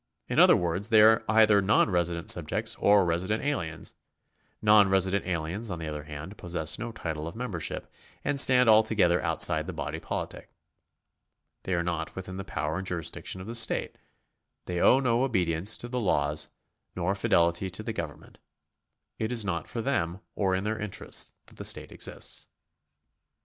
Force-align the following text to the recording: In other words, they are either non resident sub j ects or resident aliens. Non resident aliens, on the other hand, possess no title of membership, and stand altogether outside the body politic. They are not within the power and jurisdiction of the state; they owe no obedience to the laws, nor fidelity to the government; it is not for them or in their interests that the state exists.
In 0.27 0.39
other 0.39 0.55
words, 0.55 0.89
they 0.89 0.99
are 1.03 1.23
either 1.29 1.61
non 1.61 1.91
resident 1.91 2.31
sub 2.31 2.47
j 2.47 2.59
ects 2.59 2.75
or 2.79 3.05
resident 3.05 3.43
aliens. 3.43 3.93
Non 4.59 4.89
resident 4.89 5.27
aliens, 5.27 5.69
on 5.69 5.77
the 5.77 5.85
other 5.87 6.05
hand, 6.05 6.39
possess 6.39 6.79
no 6.79 6.91
title 6.91 7.27
of 7.27 7.35
membership, 7.35 7.87
and 8.25 8.39
stand 8.39 8.67
altogether 8.67 9.21
outside 9.21 9.67
the 9.67 9.73
body 9.73 9.99
politic. 9.99 10.49
They 11.65 11.75
are 11.75 11.83
not 11.83 12.15
within 12.15 12.37
the 12.37 12.43
power 12.43 12.79
and 12.79 12.87
jurisdiction 12.87 13.41
of 13.41 13.45
the 13.45 13.53
state; 13.53 13.95
they 14.65 14.79
owe 14.79 14.99
no 14.99 15.23
obedience 15.23 15.77
to 15.77 15.87
the 15.87 15.99
laws, 16.01 16.47
nor 16.95 17.13
fidelity 17.13 17.69
to 17.69 17.83
the 17.83 17.93
government; 17.93 18.39
it 19.19 19.31
is 19.31 19.45
not 19.45 19.67
for 19.67 19.83
them 19.83 20.21
or 20.33 20.55
in 20.55 20.63
their 20.63 20.79
interests 20.79 21.35
that 21.45 21.57
the 21.57 21.63
state 21.63 21.91
exists. 21.91 22.47